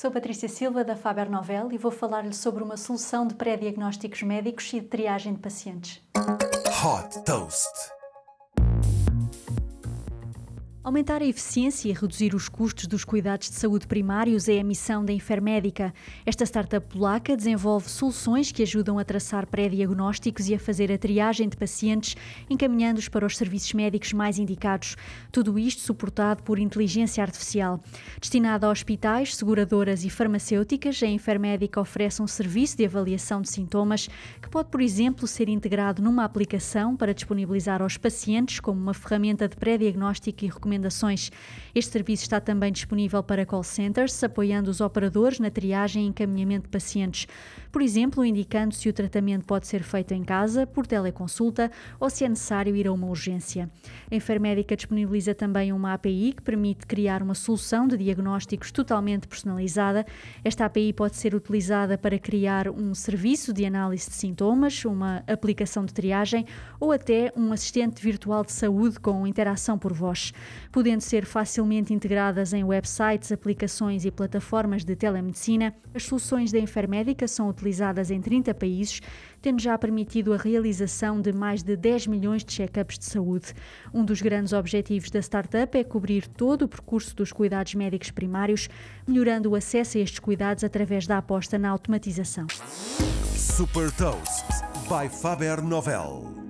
Sou 0.00 0.12
Patrícia 0.12 0.48
Silva 0.48 0.84
da 0.84 0.94
Faber 0.94 1.28
Novel 1.28 1.72
e 1.72 1.76
vou 1.76 1.90
falar-lhe 1.90 2.32
sobre 2.32 2.62
uma 2.62 2.76
solução 2.76 3.26
de 3.26 3.34
pré-diagnósticos 3.34 4.22
médicos 4.22 4.72
e 4.72 4.78
de 4.78 4.86
triagem 4.86 5.34
de 5.34 5.40
pacientes. 5.40 6.00
Hot 6.16 7.24
Toast. 7.24 7.97
Aumentar 10.82 11.20
a 11.20 11.26
eficiência 11.26 11.88
e 11.88 11.92
reduzir 11.92 12.36
os 12.36 12.48
custos 12.48 12.86
dos 12.86 13.04
cuidados 13.04 13.50
de 13.50 13.56
saúde 13.56 13.84
primários 13.86 14.48
é 14.48 14.60
a 14.60 14.64
missão 14.64 15.04
da 15.04 15.12
Enfermédica. 15.12 15.92
Esta 16.24 16.46
startup 16.46 16.86
polaca 16.86 17.36
desenvolve 17.36 17.90
soluções 17.90 18.52
que 18.52 18.62
ajudam 18.62 18.96
a 18.96 19.04
traçar 19.04 19.44
pré-diagnósticos 19.48 20.48
e 20.48 20.54
a 20.54 20.58
fazer 20.58 20.90
a 20.92 20.96
triagem 20.96 21.48
de 21.48 21.56
pacientes, 21.56 22.16
encaminhando-os 22.48 23.08
para 23.08 23.26
os 23.26 23.36
serviços 23.36 23.72
médicos 23.72 24.12
mais 24.12 24.38
indicados. 24.38 24.96
Tudo 25.32 25.58
isto 25.58 25.82
suportado 25.82 26.44
por 26.44 26.60
inteligência 26.60 27.22
artificial. 27.24 27.80
Destinada 28.20 28.68
a 28.68 28.70
hospitais, 28.70 29.34
seguradoras 29.34 30.04
e 30.04 30.10
farmacêuticas, 30.10 31.02
a 31.02 31.06
Enfermédica 31.06 31.80
oferece 31.80 32.22
um 32.22 32.26
serviço 32.26 32.76
de 32.76 32.86
avaliação 32.86 33.42
de 33.42 33.50
sintomas 33.50 34.08
que 34.40 34.48
pode, 34.48 34.70
por 34.70 34.80
exemplo, 34.80 35.26
ser 35.26 35.48
integrado 35.48 36.00
numa 36.00 36.24
aplicação 36.24 36.96
para 36.96 37.12
disponibilizar 37.12 37.82
aos 37.82 37.96
pacientes 37.96 38.60
como 38.60 38.80
uma 38.80 38.94
ferramenta 38.94 39.48
de 39.48 39.56
pré-diagnóstico 39.56 40.44
e 40.44 40.48
recomendação 40.48 40.67
recomendações. 40.68 41.30
Este 41.74 41.92
serviço 41.92 42.22
está 42.24 42.40
também 42.40 42.70
disponível 42.70 43.22
para 43.22 43.46
call 43.46 43.62
centers, 43.62 44.22
apoiando 44.22 44.70
os 44.70 44.80
operadores 44.80 45.38
na 45.38 45.50
triagem 45.50 46.04
e 46.04 46.08
encaminhamento 46.08 46.64
de 46.64 46.68
pacientes. 46.68 47.26
Por 47.72 47.82
exemplo, 47.82 48.24
indicando 48.24 48.74
se 48.74 48.88
o 48.88 48.92
tratamento 48.92 49.46
pode 49.46 49.66
ser 49.66 49.82
feito 49.82 50.12
em 50.12 50.24
casa, 50.24 50.66
por 50.66 50.86
teleconsulta 50.86 51.70
ou 52.00 52.10
se 52.10 52.24
é 52.24 52.28
necessário 52.28 52.74
ir 52.74 52.86
a 52.86 52.92
uma 52.92 53.06
urgência. 53.06 53.70
A 54.10 54.14
Enfermédica 54.14 54.76
disponibiliza 54.76 55.34
também 55.34 55.72
uma 55.72 55.94
API 55.94 56.34
que 56.36 56.42
permite 56.42 56.86
criar 56.86 57.22
uma 57.22 57.34
solução 57.34 57.86
de 57.86 57.96
diagnósticos 57.96 58.70
totalmente 58.70 59.28
personalizada. 59.28 60.04
Esta 60.42 60.64
API 60.64 60.92
pode 60.92 61.16
ser 61.16 61.34
utilizada 61.34 61.96
para 61.96 62.18
criar 62.18 62.68
um 62.68 62.94
serviço 62.94 63.52
de 63.52 63.64
análise 63.64 64.08
de 64.08 64.16
sintomas, 64.16 64.84
uma 64.84 65.22
aplicação 65.26 65.84
de 65.84 65.92
triagem 65.92 66.46
ou 66.80 66.92
até 66.92 67.32
um 67.36 67.52
assistente 67.52 68.02
virtual 68.02 68.44
de 68.44 68.52
saúde 68.52 68.98
com 68.98 69.26
interação 69.26 69.78
por 69.78 69.92
voz 69.92 70.32
podendo 70.70 71.00
ser 71.00 71.24
facilmente 71.24 71.92
integradas 71.92 72.52
em 72.52 72.64
websites, 72.64 73.32
aplicações 73.32 74.04
e 74.04 74.10
plataformas 74.10 74.84
de 74.84 74.94
telemedicina. 74.94 75.74
As 75.94 76.04
soluções 76.04 76.52
da 76.52 76.58
Enfermédica 76.58 77.26
são 77.28 77.48
utilizadas 77.48 78.10
em 78.10 78.20
30 78.20 78.54
países, 78.54 79.00
tendo 79.40 79.60
já 79.60 79.76
permitido 79.78 80.32
a 80.32 80.36
realização 80.36 81.20
de 81.20 81.32
mais 81.32 81.62
de 81.62 81.76
10 81.76 82.06
milhões 82.06 82.44
de 82.44 82.52
check-ups 82.52 82.98
de 82.98 83.04
saúde. 83.04 83.54
Um 83.92 84.04
dos 84.04 84.20
grandes 84.20 84.52
objetivos 84.52 85.10
da 85.10 85.20
startup 85.20 85.76
é 85.76 85.84
cobrir 85.84 86.26
todo 86.26 86.62
o 86.62 86.68
percurso 86.68 87.14
dos 87.14 87.32
cuidados 87.32 87.74
médicos 87.74 88.10
primários, 88.10 88.68
melhorando 89.06 89.50
o 89.50 89.54
acesso 89.54 89.98
a 89.98 90.00
estes 90.00 90.18
cuidados 90.18 90.64
através 90.64 91.06
da 91.06 91.18
aposta 91.18 91.58
na 91.58 91.70
automatização. 91.70 92.46
Super 93.34 93.90
Toast 93.92 94.44
by 94.88 95.08
Faber 95.08 95.62
Novel. 95.62 96.47